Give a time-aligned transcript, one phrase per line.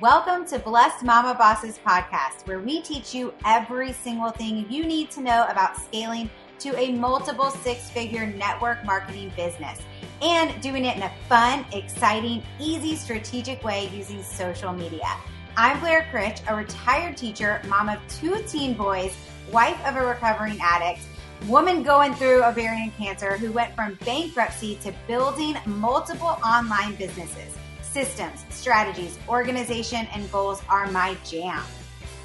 [0.00, 5.10] Welcome to Blessed Mama Bosses podcast, where we teach you every single thing you need
[5.10, 6.30] to know about scaling
[6.60, 9.78] to a multiple six figure network marketing business
[10.22, 15.06] and doing it in a fun, exciting, easy, strategic way using social media.
[15.58, 19.14] I'm Blair Critch, a retired teacher, mom of two teen boys,
[19.52, 21.02] wife of a recovering addict,
[21.46, 27.54] woman going through ovarian cancer who went from bankruptcy to building multiple online businesses
[27.92, 31.62] systems, strategies, organization, and goals are my jam.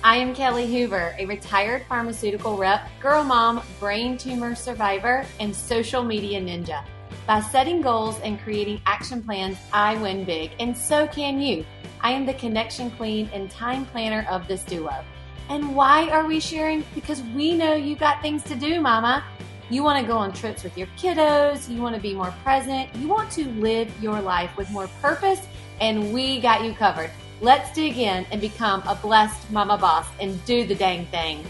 [0.04, 6.04] I am Kelly Hoover, a retired pharmaceutical rep, girl mom, brain tumor survivor, and social
[6.04, 6.84] media ninja.
[7.26, 11.66] By setting goals and creating action plans, I win big, and so can you.
[12.02, 15.04] I am the connection queen and time planner of this duo.
[15.50, 16.84] And why are we sharing?
[16.94, 19.24] Because we know you got things to do, mama.
[19.72, 22.94] You want to go on trips with your kiddos, you want to be more present,
[22.98, 25.48] you want to live your life with more purpose
[25.80, 27.12] and we got you covered.
[27.42, 31.44] Let's dig in and become a blessed mama boss and do the dang thing.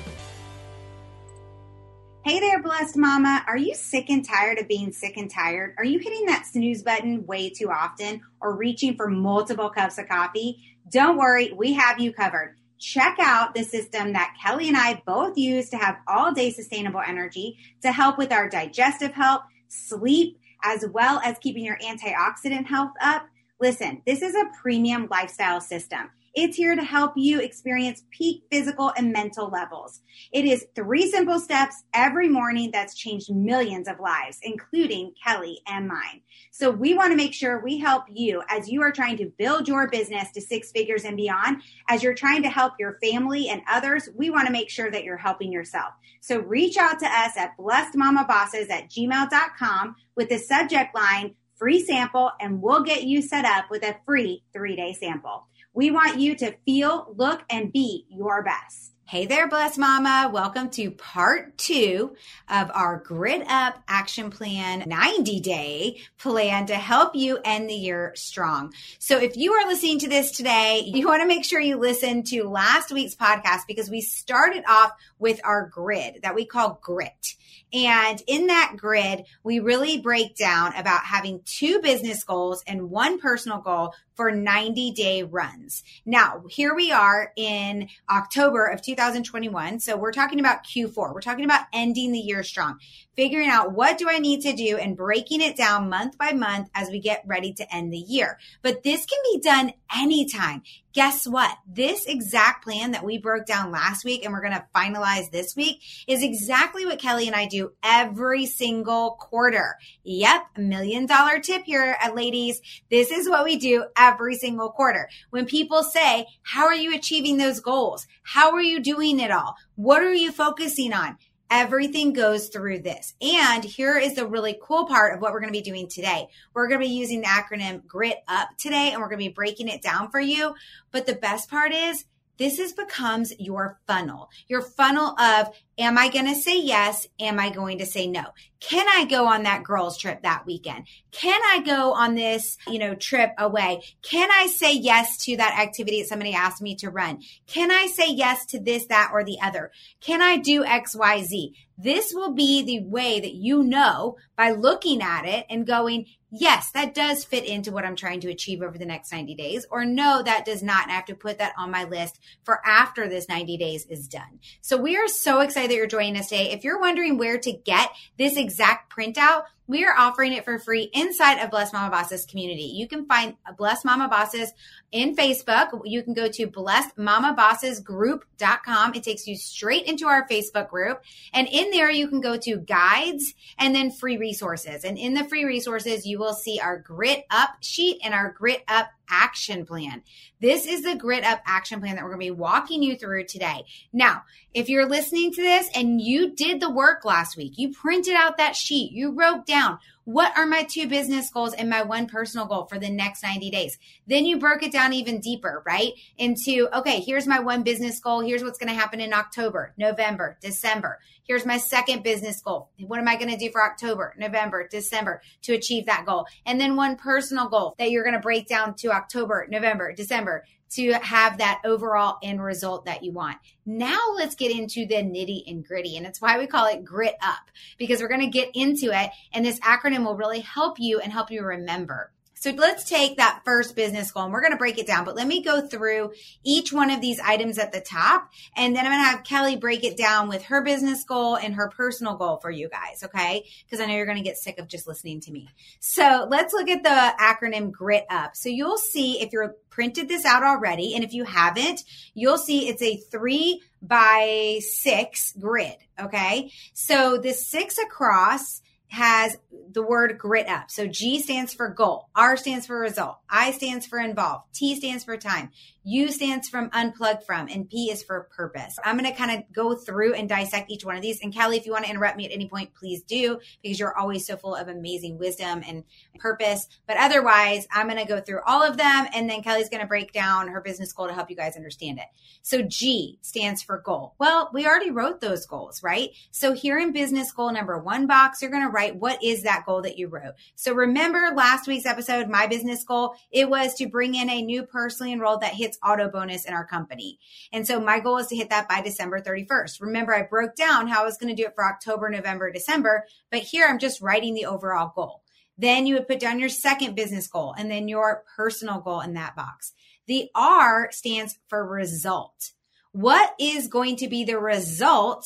[2.24, 3.44] Hey there, blessed mama.
[3.48, 5.76] Are you sick and tired of being sick and tired?
[5.78, 10.08] Are you hitting that snooze button way too often or reaching for multiple cups of
[10.08, 10.58] coffee?
[10.90, 12.56] Don't worry, we have you covered.
[12.80, 17.02] Check out the system that Kelly and I both use to have all day sustainable
[17.06, 22.94] energy to help with our digestive health, sleep, as well as keeping your antioxidant health
[23.02, 23.28] up
[23.60, 26.10] Listen, this is a premium lifestyle system.
[26.38, 30.02] It's here to help you experience peak physical and mental levels.
[30.34, 35.88] It is three simple steps every morning that's changed millions of lives, including Kelly and
[35.88, 36.22] mine.
[36.52, 39.70] So we want to make sure we help you as you are trying to build
[39.70, 41.62] your business to six figures and beyond.
[41.88, 45.06] As you're trying to help your family and others, we want to make sure that
[45.06, 45.94] you're helping yourself.
[46.20, 52.32] So reach out to us at blessedmamabosses at gmail.com with the subject line free sample
[52.40, 55.48] and we'll get you set up with a free three day sample.
[55.74, 58.95] We want you to feel, look, and be your best.
[59.08, 60.32] Hey there, Bless Mama.
[60.34, 62.16] Welcome to part two
[62.50, 68.14] of our Grit Up Action Plan 90 day plan to help you end the year
[68.16, 68.74] strong.
[68.98, 72.24] So if you are listening to this today, you want to make sure you listen
[72.24, 77.36] to last week's podcast because we started off with our grid that we call grit.
[77.74, 83.20] And in that grid, we really break down about having two business goals and one
[83.20, 85.84] personal goal for 90 day runs.
[86.06, 89.80] Now, here we are in October of 2021.
[89.80, 91.14] So we're talking about Q4.
[91.14, 92.80] We're talking about ending the year strong,
[93.16, 96.70] figuring out what do I need to do and breaking it down month by month
[96.74, 98.38] as we get ready to end the year.
[98.62, 100.64] But this can be done anytime
[100.96, 101.56] guess what?
[101.68, 105.54] This exact plan that we broke down last week and we're going to finalize this
[105.54, 109.76] week is exactly what Kelly and I do every single quarter.
[110.06, 112.62] Yep, million dollar tip here, uh, ladies.
[112.90, 115.10] This is what we do every single quarter.
[115.32, 118.08] When people say, how are you achieving those goals?
[118.24, 119.58] How are you doing it all?
[119.76, 121.18] What are you focusing on?
[121.50, 123.14] Everything goes through this.
[123.22, 126.28] And here is the really cool part of what we're going to be doing today.
[126.54, 129.34] We're going to be using the acronym GRIT UP today and we're going to be
[129.34, 130.56] breaking it down for you.
[130.92, 132.06] But the best part is
[132.38, 134.30] this is becomes your funnel.
[134.48, 137.08] Your funnel of am I going to say yes?
[137.20, 138.24] Am I going to say no?
[138.60, 140.88] Can I go on that girls trip that weekend?
[141.12, 143.84] Can I go on this, you know, trip away?
[144.02, 147.22] Can I say yes to that activity that somebody asked me to run?
[147.48, 149.72] Can I say yes to this, that, or the other?
[150.02, 151.54] Can I do X, Y, Z?
[151.78, 156.72] This will be the way that you know by looking at it and going, yes,
[156.72, 159.86] that does fit into what I'm trying to achieve over the next 90 days, or
[159.86, 160.90] no, that does not.
[160.90, 164.40] I have to put that on my list for after this 90 days is done.
[164.62, 166.52] So we are so excited that you're joining us today.
[166.52, 170.92] If you're wondering where to get this exact printout, we are offering it for free
[170.94, 172.72] inside of Bless Mama Bosses community.
[172.76, 174.54] You can find Bless Mama Bosses
[174.92, 175.82] in Facebook.
[175.86, 178.94] You can go to blessedmamabossesgroup.com.
[178.94, 181.02] It takes you straight into our Facebook group.
[181.34, 184.84] And in there, you can go to guides and then free resources.
[184.84, 188.64] And in the free resources, you will see our grit up sheet and our grit
[188.68, 190.04] up action plan.
[190.40, 193.26] This is the grit up action plan that we're going to be walking you through
[193.26, 193.66] today.
[193.94, 194.24] Now,
[194.54, 198.38] if you're listening to this and you did the work last week, you printed out
[198.38, 202.06] that sheet, you wrote down down what are my two business goals and my one
[202.06, 203.78] personal goal for the next 90 days?
[204.08, 205.94] Then you broke it down even deeper, right?
[206.18, 208.22] Into, okay, here's my one business goal.
[208.22, 211.00] Here's what's going to happen in October, November, December.
[211.24, 212.70] Here's my second business goal.
[212.80, 216.28] What am I going to do for October, November, December to achieve that goal?
[216.46, 220.46] And then one personal goal that you're going to break down to October, November, December
[220.72, 223.38] to have that overall end result that you want.
[223.66, 225.98] Now let's get into the nitty and gritty.
[225.98, 229.10] And it's why we call it grit up because we're going to get into it.
[229.34, 232.12] And this acronym will really help you and help you remember.
[232.38, 235.06] So let's take that first business goal and we're going to break it down.
[235.06, 236.12] But let me go through
[236.44, 238.30] each one of these items at the top.
[238.56, 241.56] And then I'm going to have Kelly break it down with her business goal and
[241.56, 243.04] her personal goal for you guys.
[243.04, 243.46] Okay.
[243.64, 245.50] Because I know you're going to get sick of just listening to me.
[245.80, 248.36] So let's look at the acronym GRIT up.
[248.36, 250.94] So you'll see if you're printed this out already.
[250.94, 251.84] And if you haven't,
[252.14, 255.78] you'll see it's a three by six grid.
[256.00, 256.52] Okay.
[256.74, 259.38] So the six across has
[259.72, 260.72] the word grit up.
[260.72, 265.04] So G stands for goal, R stands for result, I stands for involved, T stands
[265.04, 265.52] for time,
[265.88, 268.76] U stands from unplug from, and P is for purpose.
[268.84, 271.22] I'm going to kind of go through and dissect each one of these.
[271.22, 273.96] And Kelly, if you want to interrupt me at any point, please do, because you're
[273.96, 275.84] always so full of amazing wisdom and
[276.18, 276.68] purpose.
[276.88, 279.08] But otherwise, I'm going to go through all of them.
[279.14, 282.00] And then Kelly's going to break down her business goal to help you guys understand
[282.00, 282.06] it.
[282.42, 284.16] So G stands for goal.
[284.18, 286.10] Well, we already wrote those goals, right?
[286.32, 289.66] So here in business goal number one box, you're going to write what is that
[289.68, 290.34] goal that you wrote.
[290.56, 294.64] So remember last week's episode, my business goal, it was to bring in a new
[294.64, 297.20] personally enrolled that hits auto bonus in our company.
[297.52, 299.82] And so my goal is to hit that by December 31st.
[299.82, 303.06] Remember, I broke down how I was going to do it for October, November, December,
[303.32, 305.24] but here I'm just writing the overall goal.
[305.58, 309.14] Then you would put down your second business goal and then your personal goal in
[309.14, 309.74] that box.
[310.08, 312.52] The R stands for result.
[312.92, 315.26] What is going to be the result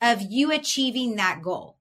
[0.00, 1.78] of you achieving that goal?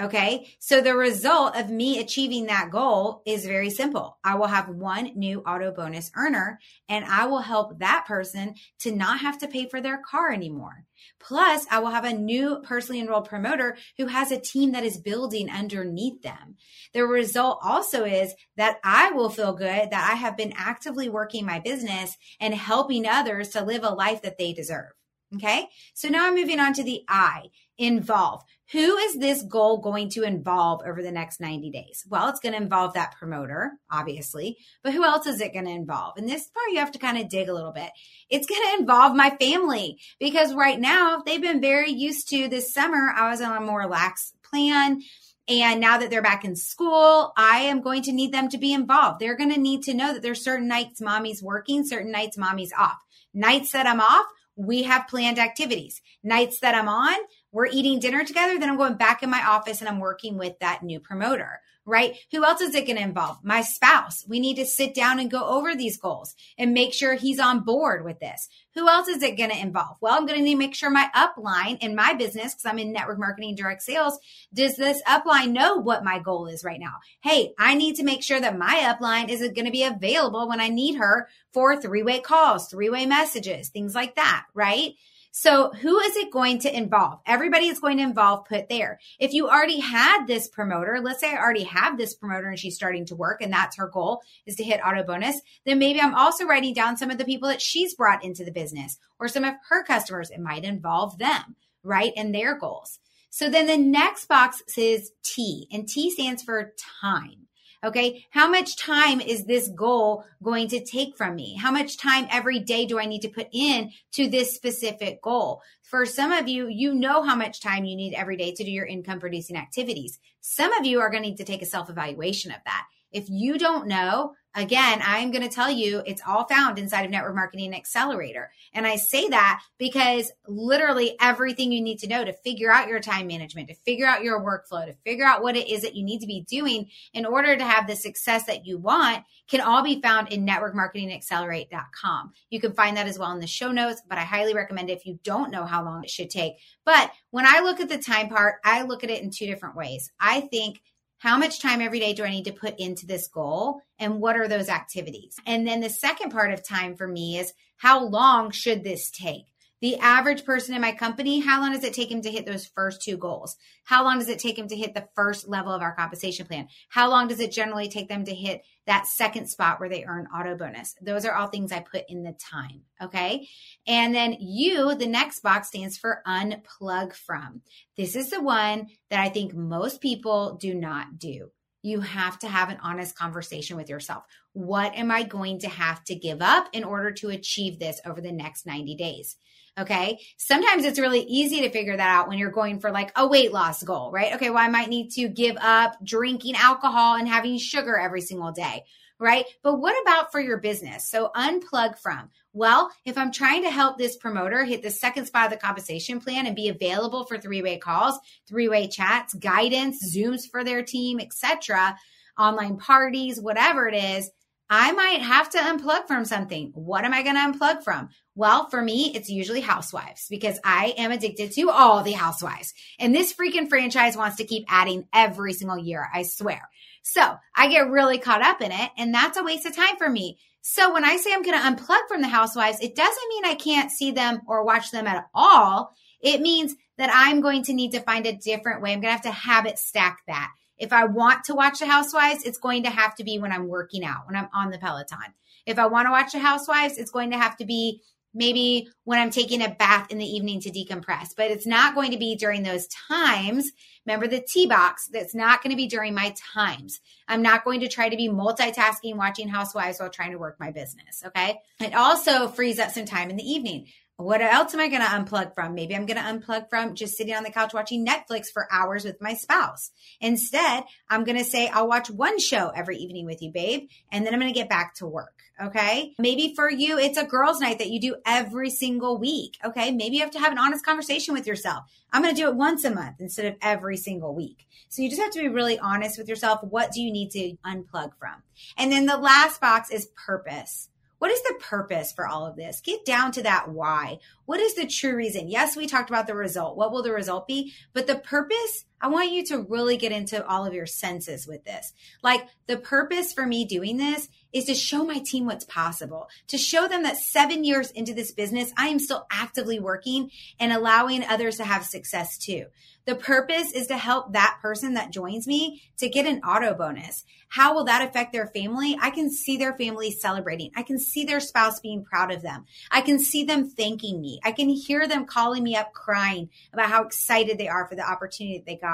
[0.00, 0.56] Okay.
[0.58, 4.16] So the result of me achieving that goal is very simple.
[4.24, 8.92] I will have one new auto bonus earner and I will help that person to
[8.92, 10.86] not have to pay for their car anymore.
[11.20, 14.96] Plus, I will have a new personally enrolled promoter who has a team that is
[14.96, 16.56] building underneath them.
[16.94, 21.44] The result also is that I will feel good that I have been actively working
[21.44, 24.92] my business and helping others to live a life that they deserve.
[25.36, 25.68] Okay.
[25.94, 27.44] So now I'm moving on to the I
[27.78, 28.42] involve.
[28.72, 32.04] Who is this goal going to involve over the next 90 days?
[32.08, 35.70] Well, it's going to involve that promoter, obviously, but who else is it going to
[35.70, 36.16] involve?
[36.16, 37.90] And this part you have to kind of dig a little bit.
[38.30, 42.72] It's going to involve my family because right now they've been very used to this
[42.72, 43.12] summer.
[43.14, 45.02] I was on a more relaxed plan.
[45.48, 48.72] And now that they're back in school, I am going to need them to be
[48.72, 49.18] involved.
[49.18, 52.72] They're going to need to know that there's certain nights mommy's working, certain nights mommy's
[52.72, 52.98] off.
[53.34, 54.26] Nights that I'm off,
[54.56, 56.00] we have planned activities.
[56.22, 57.18] Nights that I'm on,
[57.52, 58.58] we're eating dinner together.
[58.58, 62.16] Then I'm going back in my office and I'm working with that new promoter, right?
[62.30, 63.38] Who else is it going to involve?
[63.42, 64.24] My spouse.
[64.28, 67.64] We need to sit down and go over these goals and make sure he's on
[67.64, 68.48] board with this.
[68.74, 69.96] Who else is it going to involve?
[70.00, 72.78] Well, I'm going to need to make sure my upline in my business, because I'm
[72.78, 74.18] in network marketing, direct sales,
[74.54, 76.94] does this upline know what my goal is right now?
[77.20, 80.60] Hey, I need to make sure that my upline is going to be available when
[80.60, 84.92] I need her for three way calls, three way messages, things like that, right?
[85.34, 87.20] So who is it going to involve?
[87.24, 89.00] Everybody is going to involve put there.
[89.18, 92.74] If you already had this promoter, let's say I already have this promoter and she's
[92.74, 96.14] starting to work and that's her goal is to hit auto bonus, then maybe I'm
[96.14, 99.44] also writing down some of the people that she's brought into the business or some
[99.44, 100.30] of her customers.
[100.30, 102.12] It might involve them, right?
[102.14, 102.98] And their goals.
[103.30, 107.46] So then the next box says T and T stands for time.
[107.84, 108.26] Okay.
[108.30, 111.56] How much time is this goal going to take from me?
[111.56, 115.62] How much time every day do I need to put in to this specific goal?
[115.82, 118.70] For some of you, you know how much time you need every day to do
[118.70, 120.20] your income producing activities.
[120.40, 122.86] Some of you are going to need to take a self evaluation of that.
[123.10, 127.10] If you don't know, Again, I'm going to tell you it's all found inside of
[127.10, 128.50] Network Marketing Accelerator.
[128.74, 133.00] And I say that because literally everything you need to know to figure out your
[133.00, 136.04] time management, to figure out your workflow, to figure out what it is that you
[136.04, 139.82] need to be doing in order to have the success that you want can all
[139.82, 142.32] be found in networkmarketingaccelerate.com.
[142.50, 144.98] You can find that as well in the show notes, but I highly recommend it
[144.98, 146.54] if you don't know how long it should take.
[146.84, 149.76] But when I look at the time part, I look at it in two different
[149.76, 150.10] ways.
[150.20, 150.82] I think
[151.22, 153.80] how much time every day do I need to put into this goal?
[153.96, 155.36] And what are those activities?
[155.46, 159.44] And then the second part of time for me is how long should this take?
[159.80, 162.66] The average person in my company, how long does it take him to hit those
[162.66, 163.56] first two goals?
[163.84, 166.66] How long does it take him to hit the first level of our compensation plan?
[166.88, 170.26] How long does it generally take them to hit that second spot where they earn
[170.34, 170.94] auto bonus?
[171.00, 172.82] Those are all things I put in the time.
[173.02, 173.48] Okay.
[173.86, 177.62] And then you, the next box stands for unplug from.
[177.96, 181.50] This is the one that I think most people do not do
[181.82, 184.24] you have to have an honest conversation with yourself.
[184.52, 188.20] What am I going to have to give up in order to achieve this over
[188.20, 189.36] the next 90 days?
[189.80, 190.20] Okay.
[190.36, 193.52] Sometimes it's really easy to figure that out when you're going for like a weight
[193.52, 194.34] loss goal, right?
[194.34, 194.50] Okay.
[194.50, 198.84] Well, I might need to give up drinking alcohol and having sugar every single day,
[199.18, 199.46] right?
[199.62, 201.08] But what about for your business?
[201.08, 205.46] So unplug from, well, if I'm trying to help this promoter hit the second spot
[205.46, 210.64] of the compensation plan and be available for three-way calls, three-way chats, guidance, Zooms for
[210.64, 211.96] their team, etc.,
[212.38, 214.30] online parties, whatever it is,
[214.74, 216.70] I might have to unplug from something.
[216.74, 218.08] What am I going to unplug from?
[218.34, 222.72] Well, for me, it's usually housewives because I am addicted to all the housewives.
[222.98, 226.70] And this freaking franchise wants to keep adding every single year, I swear.
[227.02, 230.08] So I get really caught up in it, and that's a waste of time for
[230.08, 230.38] me.
[230.62, 233.56] So when I say I'm going to unplug from the housewives, it doesn't mean I
[233.56, 235.94] can't see them or watch them at all.
[236.22, 238.94] It means that I'm going to need to find a different way.
[238.94, 240.50] I'm going to have to habit stack that.
[240.82, 243.68] If I want to watch the housewives, it's going to have to be when I'm
[243.68, 245.32] working out, when I'm on the Peloton.
[245.64, 248.02] If I want to watch the housewives, it's going to have to be
[248.34, 252.10] maybe when I'm taking a bath in the evening to decompress, but it's not going
[252.10, 253.70] to be during those times.
[254.04, 257.00] Remember the T box, that's not going to be during my times.
[257.28, 260.72] I'm not going to try to be multitasking, watching housewives while trying to work my
[260.72, 261.22] business.
[261.26, 261.60] Okay.
[261.78, 263.86] It also frees up some time in the evening.
[264.22, 265.74] What else am I going to unplug from?
[265.74, 269.04] Maybe I'm going to unplug from just sitting on the couch watching Netflix for hours
[269.04, 269.90] with my spouse.
[270.20, 274.24] Instead, I'm going to say, I'll watch one show every evening with you, babe, and
[274.24, 275.42] then I'm going to get back to work.
[275.60, 276.14] Okay.
[276.18, 279.58] Maybe for you, it's a girls' night that you do every single week.
[279.64, 279.90] Okay.
[279.90, 281.84] Maybe you have to have an honest conversation with yourself.
[282.12, 284.66] I'm going to do it once a month instead of every single week.
[284.88, 286.60] So you just have to be really honest with yourself.
[286.62, 288.42] What do you need to unplug from?
[288.76, 290.88] And then the last box is purpose.
[291.22, 292.80] What is the purpose for all of this?
[292.80, 294.18] Get down to that why.
[294.46, 295.46] What is the true reason?
[295.46, 296.76] Yes, we talked about the result.
[296.76, 297.74] What will the result be?
[297.92, 301.64] But the purpose, I want you to really get into all of your senses with
[301.64, 301.92] this.
[302.22, 306.56] Like the purpose for me doing this is to show my team what's possible, to
[306.58, 310.30] show them that seven years into this business, I am still actively working
[310.60, 312.66] and allowing others to have success too.
[313.04, 317.24] The purpose is to help that person that joins me to get an auto bonus.
[317.48, 318.96] How will that affect their family?
[319.00, 320.70] I can see their family celebrating.
[320.76, 322.64] I can see their spouse being proud of them.
[322.90, 324.40] I can see them thanking me.
[324.44, 328.08] I can hear them calling me up crying about how excited they are for the
[328.08, 328.91] opportunity that they got.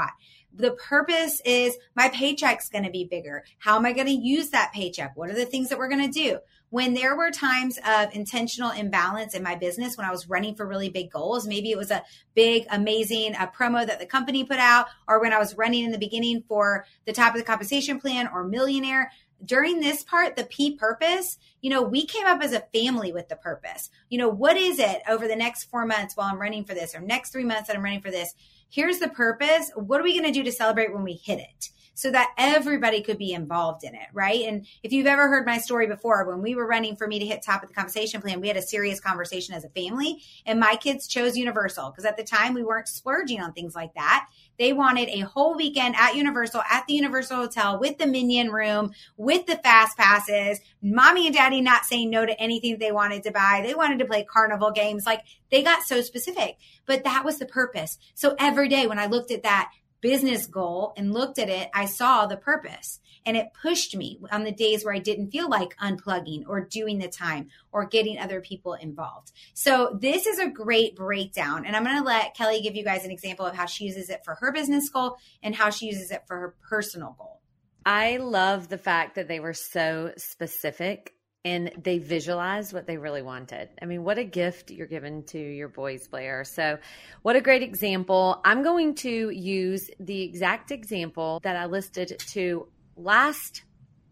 [0.54, 3.44] The purpose is my paycheck's going to be bigger.
[3.58, 5.16] How am I going to use that paycheck?
[5.16, 6.38] What are the things that we're going to do?
[6.70, 10.66] when there were times of intentional imbalance in my business when I was running for
[10.66, 14.58] really big goals, maybe it was a big, amazing a promo that the company put
[14.58, 18.00] out, or when I was running in the beginning for the top of the compensation
[18.00, 19.10] plan or millionaire.
[19.44, 23.28] During this part, the P purpose, you know, we came up as a family with
[23.28, 23.90] the purpose.
[24.08, 26.94] You know, what is it over the next four months while I'm running for this,
[26.94, 28.34] or next three months that I'm running for this?
[28.68, 29.70] Here's the purpose.
[29.74, 31.70] What are we going to do to celebrate when we hit it?
[31.98, 34.42] so that everybody could be involved in it, right?
[34.42, 37.26] And if you've ever heard my story before, when we were running for me to
[37.26, 40.60] hit top of the compensation plan, we had a serious conversation as a family, and
[40.60, 44.28] my kids chose Universal because at the time we weren't splurging on things like that.
[44.58, 48.92] They wanted a whole weekend at Universal, at the Universal Hotel, with the Minion Room,
[49.16, 53.30] with the Fast Passes, mommy and daddy not saying no to anything they wanted to
[53.30, 53.62] buy.
[53.64, 55.06] They wanted to play carnival games.
[55.06, 57.98] Like they got so specific, but that was the purpose.
[58.14, 61.86] So every day when I looked at that, business goal and looked at it, I
[61.86, 65.76] saw the purpose and it pushed me on the days where I didn't feel like
[65.76, 69.32] unplugging or doing the time or getting other people involved.
[69.52, 71.66] So this is a great breakdown.
[71.66, 74.08] And I'm going to let Kelly give you guys an example of how she uses
[74.08, 77.42] it for her business goal and how she uses it for her personal goal.
[77.84, 81.12] I love the fact that they were so specific
[81.44, 83.68] and they visualized what they really wanted.
[83.80, 86.44] I mean, what a gift you're giving to your boys, Blair.
[86.44, 86.78] So,
[87.22, 88.40] what a great example.
[88.44, 92.68] I'm going to use the exact example that I listed to
[92.98, 93.62] last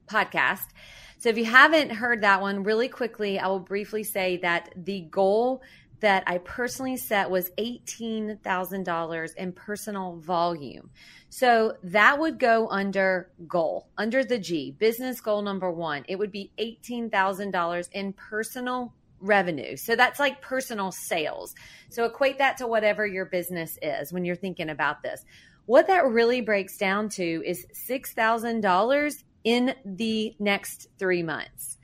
[0.07, 0.67] podcast.
[1.19, 5.01] So, if you haven't heard that one, really quickly, I will briefly say that the
[5.11, 5.63] goal
[6.01, 10.91] that I personally set was $18,000 in personal volume.
[11.31, 16.05] So that would go under goal, under the G, business goal number one.
[16.09, 19.77] It would be $18,000 in personal revenue.
[19.77, 21.55] So that's like personal sales.
[21.89, 25.25] So equate that to whatever your business is when you're thinking about this.
[25.67, 31.79] What that really breaks down to is $6,000 in the next three months.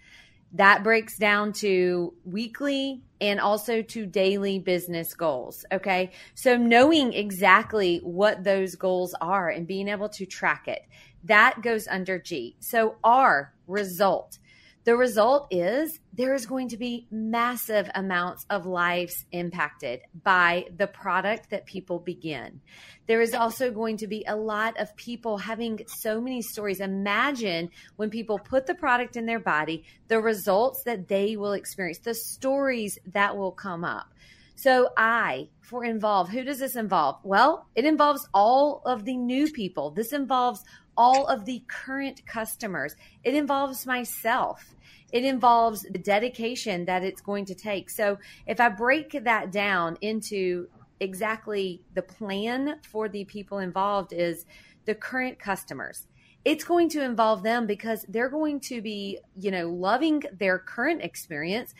[0.54, 5.64] That breaks down to weekly and also to daily business goals.
[5.72, 6.10] Okay.
[6.34, 10.82] So knowing exactly what those goals are and being able to track it,
[11.24, 12.56] that goes under G.
[12.60, 14.38] So R, result.
[14.84, 20.88] The result is there is going to be massive amounts of lives impacted by the
[20.88, 22.60] product that people begin.
[23.06, 26.80] There is also going to be a lot of people having so many stories.
[26.80, 31.98] Imagine when people put the product in their body, the results that they will experience,
[31.98, 34.12] the stories that will come up.
[34.54, 37.16] So, I, for involve, who does this involve?
[37.25, 39.90] Well, it involves all of the new people.
[39.90, 40.62] This involves
[40.97, 42.94] all of the current customers.
[43.25, 44.75] It involves myself.
[45.11, 47.90] It involves the dedication that it's going to take.
[47.90, 50.68] So if I break that down into
[51.00, 54.47] exactly the plan for the people involved is
[54.85, 56.06] the current customers.
[56.44, 61.02] it's going to involve them because they're going to be, you know, loving their current
[61.02, 61.73] experience.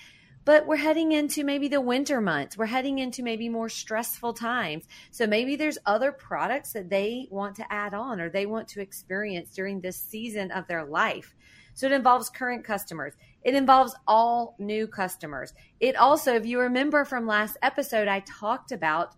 [0.45, 2.57] But we're heading into maybe the winter months.
[2.59, 4.85] We're heading into maybe more stressful times.
[5.13, 8.81] So maybe there's other products that they want to add on or they want to
[8.81, 11.35] experience during this season of their life.
[11.75, 13.15] So it involves current customers.
[13.45, 15.55] It involves all new customers.
[15.81, 19.15] It also, if you remember from last episode, I talked about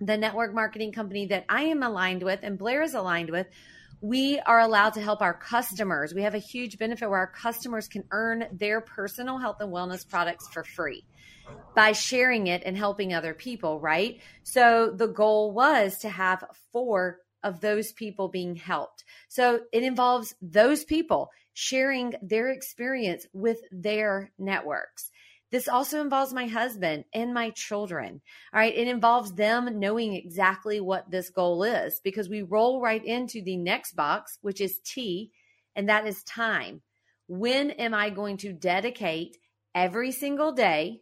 [0.00, 3.46] the network marketing company that I am aligned with and Blair is aligned with.
[4.06, 6.14] We are allowed to help our customers.
[6.14, 10.08] We have a huge benefit where our customers can earn their personal health and wellness
[10.08, 11.04] products for free
[11.74, 14.20] by sharing it and helping other people, right?
[14.44, 19.02] So the goal was to have four of those people being helped.
[19.28, 25.10] So it involves those people sharing their experience with their networks.
[25.56, 28.20] This also involves my husband and my children.
[28.52, 28.76] All right.
[28.76, 33.56] It involves them knowing exactly what this goal is because we roll right into the
[33.56, 35.30] next box, which is T,
[35.74, 36.82] and that is time.
[37.26, 39.38] When am I going to dedicate
[39.74, 41.00] every single day,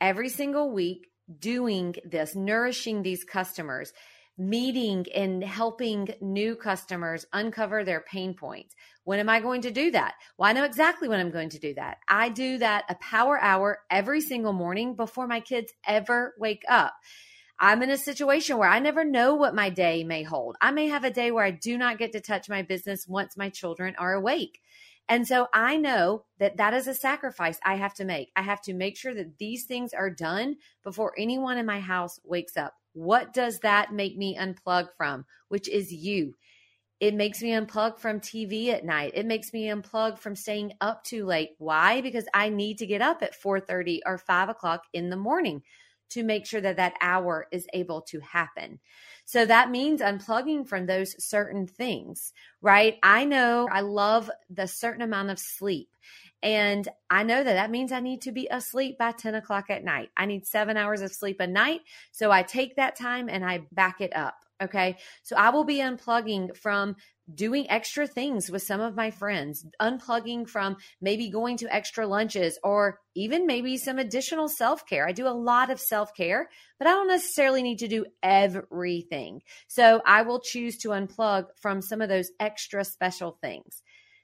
[0.00, 1.08] every single week,
[1.40, 3.92] doing this, nourishing these customers?
[4.40, 8.74] Meeting and helping new customers uncover their pain points.
[9.04, 10.14] When am I going to do that?
[10.38, 11.98] Well, I know exactly when I'm going to do that.
[12.08, 16.94] I do that a power hour every single morning before my kids ever wake up.
[17.58, 20.56] I'm in a situation where I never know what my day may hold.
[20.62, 23.36] I may have a day where I do not get to touch my business once
[23.36, 24.60] my children are awake.
[25.06, 28.30] And so I know that that is a sacrifice I have to make.
[28.36, 32.18] I have to make sure that these things are done before anyone in my house
[32.24, 32.79] wakes up.
[32.92, 35.24] What does that make me unplug from?
[35.48, 36.34] Which is you.
[37.00, 39.12] It makes me unplug from TV at night.
[39.14, 41.50] It makes me unplug from staying up too late.
[41.58, 42.02] Why?
[42.02, 45.62] Because I need to get up at 4:30 or 5 o'clock in the morning
[46.10, 48.80] to make sure that that hour is able to happen.
[49.24, 52.98] So that means unplugging from those certain things, right?
[53.02, 55.88] I know I love the certain amount of sleep.
[56.42, 59.84] And I know that that means I need to be asleep by 10 o'clock at
[59.84, 60.10] night.
[60.16, 61.80] I need seven hours of sleep a night.
[62.12, 64.34] So I take that time and I back it up.
[64.62, 64.98] Okay.
[65.22, 66.96] So I will be unplugging from
[67.34, 72.58] doing extra things with some of my friends, unplugging from maybe going to extra lunches
[72.62, 75.06] or even maybe some additional self care.
[75.06, 79.42] I do a lot of self care, but I don't necessarily need to do everything.
[79.68, 83.82] So I will choose to unplug from some of those extra special things.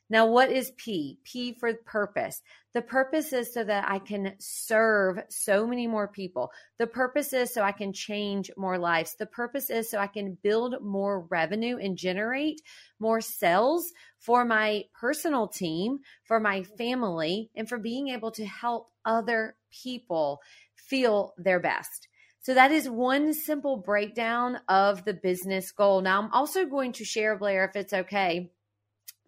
[0.09, 1.19] Now, what is P?
[1.25, 2.41] P for purpose.
[2.75, 6.51] The purpose is so that I can serve so many more people.
[6.79, 9.17] The purpose is so I can change more lives.
[9.19, 12.61] The purpose is so I can build more revenue and generate
[13.01, 18.89] more sales for my personal team, for my family, and for being able to help
[19.05, 20.41] other people
[20.77, 22.09] feel their best.
[22.41, 26.01] So that is one simple breakdown of the business goal.
[26.01, 28.53] Now, I'm also going to share, Blair, if it's okay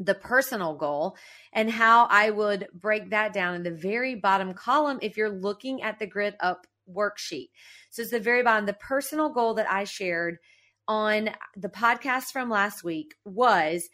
[0.00, 1.16] the personal goal
[1.52, 5.82] and how I would break that down in the very bottom column if you're looking
[5.82, 7.50] at the grit up worksheet.
[7.90, 8.66] So it's the very bottom.
[8.66, 10.38] The personal goal that I shared
[10.87, 13.88] on the podcast from last week was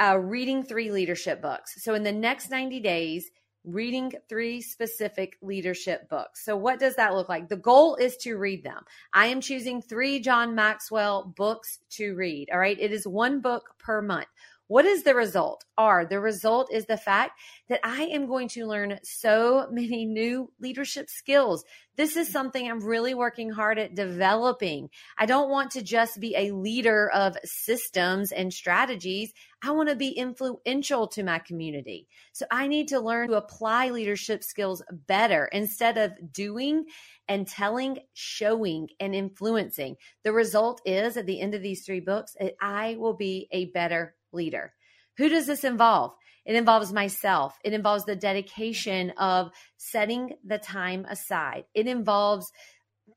[0.00, 1.82] uh, reading three leadership books.
[1.82, 3.30] So in the next 90 days,
[3.64, 6.44] reading three specific leadership books.
[6.44, 7.48] So, what does that look like?
[7.48, 8.82] The goal is to read them.
[9.12, 12.48] I am choosing three John Maxwell books to read.
[12.50, 12.78] All right.
[12.78, 14.28] It is one book per month.
[14.68, 15.64] What is the result?
[15.78, 20.52] Are the result is the fact that I am going to learn so many new
[20.60, 21.64] leadership skills.
[21.96, 24.90] This is something I'm really working hard at developing.
[25.16, 29.32] I don't want to just be a leader of systems and strategies.
[29.62, 32.06] I want to be influential to my community.
[32.32, 36.84] So I need to learn to apply leadership skills better instead of doing
[37.26, 39.96] and telling, showing, and influencing.
[40.24, 44.14] The result is at the end of these three books, I will be a better
[44.32, 44.72] leader.
[45.16, 46.14] Who does this involve?
[46.44, 47.58] It involves myself.
[47.64, 51.64] It involves the dedication of setting the time aside.
[51.74, 52.50] It involves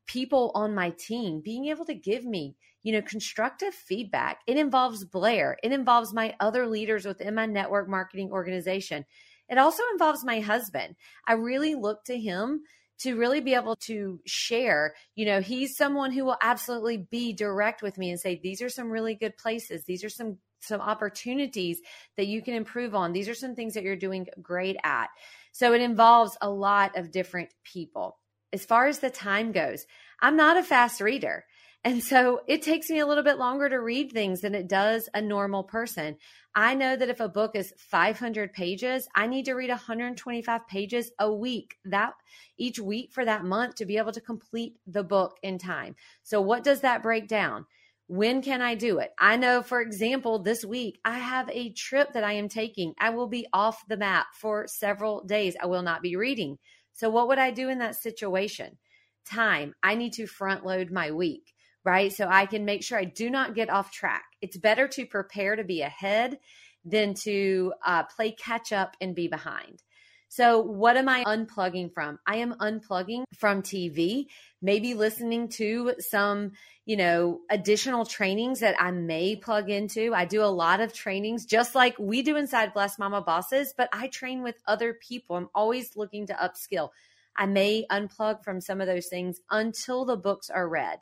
[0.05, 4.39] people on my team being able to give me, you know, constructive feedback.
[4.47, 5.57] It involves Blair.
[5.63, 9.05] It involves my other leaders within my network marketing organization.
[9.47, 10.95] It also involves my husband.
[11.27, 12.63] I really look to him
[13.01, 14.93] to really be able to share.
[15.15, 18.69] You know, he's someone who will absolutely be direct with me and say, these are
[18.69, 19.83] some really good places.
[19.85, 21.81] These are some some opportunities
[22.17, 23.13] that you can improve on.
[23.13, 25.09] These are some things that you're doing great at.
[25.51, 28.19] So it involves a lot of different people.
[28.53, 29.85] As far as the time goes,
[30.21, 31.45] I'm not a fast reader.
[31.83, 35.09] And so it takes me a little bit longer to read things than it does
[35.15, 36.17] a normal person.
[36.53, 41.11] I know that if a book is 500 pages, I need to read 125 pages
[41.17, 42.13] a week that
[42.57, 45.95] each week for that month to be able to complete the book in time.
[46.21, 47.65] So what does that break down?
[48.07, 49.13] When can I do it?
[49.17, 52.93] I know, for example, this week I have a trip that I am taking.
[52.99, 55.55] I will be off the map for several days.
[55.61, 56.57] I will not be reading.
[56.91, 58.77] So, what would I do in that situation?
[59.25, 59.73] Time.
[59.81, 62.11] I need to front load my week, right?
[62.11, 64.23] So I can make sure I do not get off track.
[64.41, 66.39] It's better to prepare to be ahead
[66.85, 69.83] than to uh, play catch up and be behind.
[70.31, 72.17] So, what am I unplugging from?
[72.25, 74.27] I am unplugging from TV,
[74.61, 76.53] maybe listening to some,
[76.85, 80.13] you know, additional trainings that I may plug into.
[80.13, 83.89] I do a lot of trainings just like we do inside Blessed Mama Bosses, but
[83.91, 85.35] I train with other people.
[85.35, 86.91] I'm always looking to upskill.
[87.35, 90.99] I may unplug from some of those things until the books are read.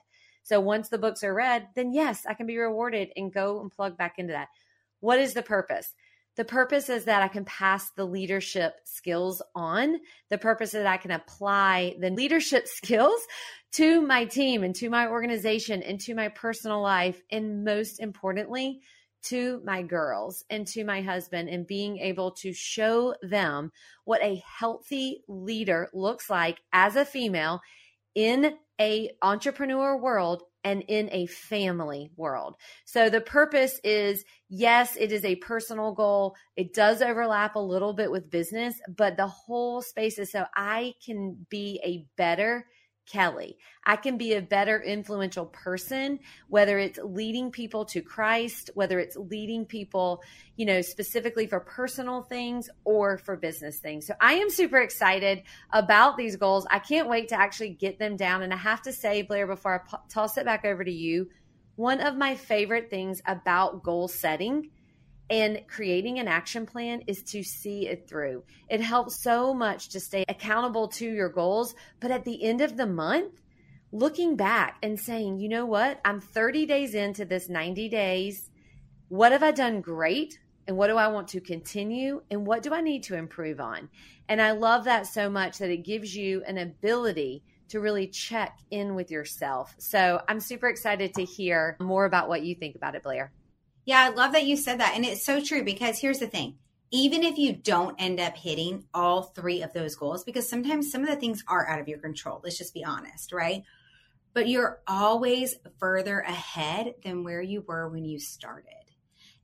[0.50, 3.72] So once the books are read, then yes, I can be rewarded and go and
[3.72, 4.48] plug back into that.
[5.00, 5.94] What is the purpose?
[6.38, 9.98] The purpose is that I can pass the leadership skills on.
[10.32, 13.22] The purpose is that I can apply the leadership skills
[13.74, 17.22] to my team and to my organization and to my personal life.
[17.32, 18.82] And most importantly,
[19.26, 23.72] to my girls and to my husband and being able to show them
[24.04, 27.62] what a healthy leader looks like as a female
[28.16, 32.56] in a entrepreneur world and in a family world.
[32.86, 36.36] So the purpose is yes, it is a personal goal.
[36.56, 40.94] It does overlap a little bit with business, but the whole space is so I
[41.06, 42.66] can be a better
[43.10, 43.58] Kelly.
[43.84, 49.18] I can be a better influential person, whether it's leading people to Christ, whether it's
[49.18, 50.22] leading people,
[50.56, 54.06] you know, specifically for personal things or for business things.
[54.06, 56.68] So I am super excited about these goals.
[56.70, 58.44] I can't wait to actually get them down.
[58.44, 61.30] And I have to say, Blair, before I toss it back over to you,
[61.76, 64.70] one of my favorite things about goal setting
[65.30, 68.44] and creating an action plan is to see it through.
[68.70, 71.76] It helps so much to stay accountable to your goals.
[72.00, 73.42] But at the end of the month,
[73.92, 76.00] looking back and saying, you know what?
[76.04, 78.50] I'm 30 days into this 90 days.
[79.10, 80.40] What have I done great?
[80.68, 82.22] And what do I want to continue?
[82.30, 83.90] And what do I need to improve on?
[84.28, 88.58] And I love that so much that it gives you an ability to really check
[88.70, 89.76] in with yourself.
[89.78, 93.32] So I'm super excited to hear more about what you think about it, Blair.
[93.90, 94.94] Yeah, I love that you said that.
[94.96, 96.60] And it's so true because here's the thing
[96.92, 101.02] even if you don't end up hitting all three of those goals, because sometimes some
[101.02, 103.64] of the things are out of your control, let's just be honest, right?
[104.36, 108.74] But you're always further ahead than where you were when you started.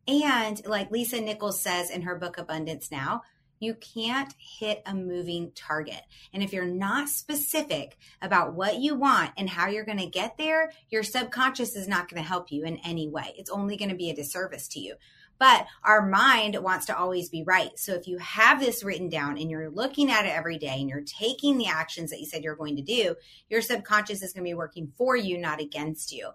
[0.07, 3.23] And like Lisa Nichols says in her book Abundance Now,
[3.59, 6.01] you can't hit a moving target.
[6.33, 10.37] And if you're not specific about what you want and how you're going to get
[10.37, 13.33] there, your subconscious is not going to help you in any way.
[13.37, 14.95] It's only going to be a disservice to you.
[15.37, 17.77] But our mind wants to always be right.
[17.77, 20.89] So if you have this written down and you're looking at it every day and
[20.89, 23.15] you're taking the actions that you said you're going to do,
[23.49, 26.29] your subconscious is going to be working for you, not against you.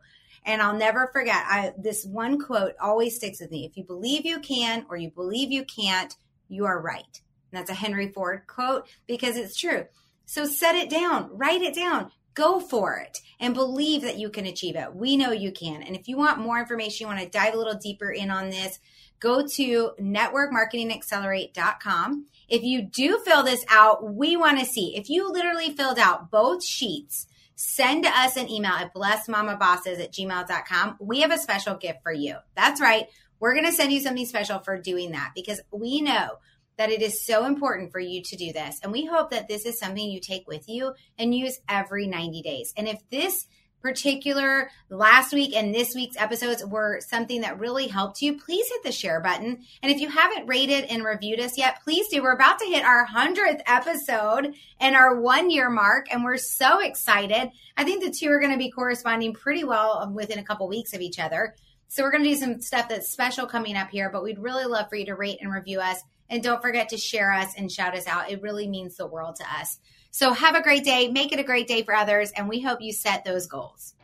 [0.44, 3.64] And I'll never forget I, this one quote always sticks with me.
[3.64, 6.14] If you believe you can or you believe you can't,
[6.50, 7.20] you are right.
[7.50, 9.86] And that's a Henry Ford quote because it's true.
[10.26, 14.46] So set it down, write it down, go for it, and believe that you can
[14.46, 14.94] achieve it.
[14.94, 15.82] We know you can.
[15.82, 18.50] And if you want more information, you want to dive a little deeper in on
[18.50, 18.78] this,
[19.18, 22.26] go to networkmarketingaccelerate.com.
[22.48, 24.96] If you do fill this out, we want to see.
[24.96, 30.96] If you literally filled out both sheets, send us an email at blessedmamabosses at gmail.com.
[30.98, 32.36] We have a special gift for you.
[32.56, 33.06] That's right.
[33.40, 36.38] We're going to send you something special for doing that because we know
[36.76, 38.80] that it is so important for you to do this.
[38.82, 42.42] And we hope that this is something you take with you and use every 90
[42.42, 42.72] days.
[42.76, 43.46] And if this
[43.82, 48.82] particular last week and this week's episodes were something that really helped you, please hit
[48.82, 49.62] the share button.
[49.82, 52.22] And if you haven't rated and reviewed us yet, please do.
[52.22, 56.80] We're about to hit our 100th episode and our one year mark, and we're so
[56.80, 57.50] excited.
[57.76, 60.68] I think the two are going to be corresponding pretty well um, within a couple
[60.68, 61.54] weeks of each other.
[61.92, 64.64] So we're going to do some stuff that's special coming up here, but we'd really
[64.64, 66.00] love for you to rate and review us.
[66.28, 68.30] And don't forget to share us and shout us out.
[68.30, 69.80] It really means the world to us.
[70.12, 71.08] So have a great day.
[71.08, 72.30] Make it a great day for others.
[72.36, 73.96] And we hope you set those goals.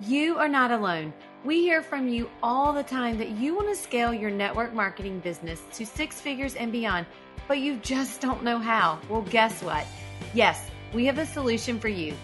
[0.00, 1.14] You are not alone.
[1.44, 5.20] We hear from you all the time that you want to scale your network marketing
[5.20, 7.06] business to six figures and beyond,
[7.46, 8.98] but you just don't know how.
[9.08, 9.86] Well, guess what?
[10.32, 12.14] Yes, we have a solution for you.